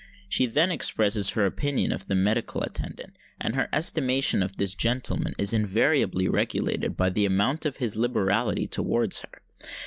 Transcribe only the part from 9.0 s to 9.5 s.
her.